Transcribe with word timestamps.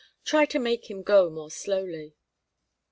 Try 0.25 0.47
to 0.47 0.57
make 0.57 0.89
him 0.89 1.03
go 1.03 1.29
more 1.29 1.51
slowly." 1.51 2.15